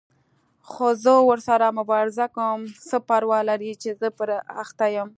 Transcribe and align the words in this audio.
خو 0.69 0.87
زه 1.03 1.13
ورسره 1.29 1.65
مبارزه 1.79 2.25
کوم، 2.35 2.59
څه 2.87 2.95
پروا 3.07 3.39
لري 3.49 3.71
چې 3.81 3.89
زه 3.99 4.07
پرې 4.17 4.37
اخته 4.61 4.85
یم. 4.95 5.09